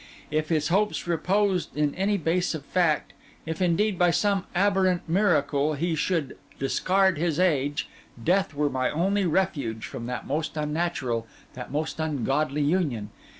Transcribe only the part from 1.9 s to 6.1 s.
any base of fact, if indeed, by some abhorrent miracle, he